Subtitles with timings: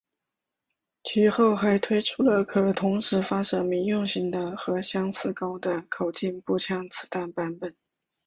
[1.03, 7.75] 其后还推出了可同时发射民用型的和相似高的口径步枪子弹版本。